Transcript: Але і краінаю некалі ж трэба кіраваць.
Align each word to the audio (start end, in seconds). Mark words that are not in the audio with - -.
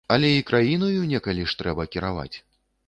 Але 0.13 0.29
і 0.37 0.45
краінаю 0.51 1.03
некалі 1.13 1.47
ж 1.53 1.59
трэба 1.61 1.89
кіраваць. 1.97 2.33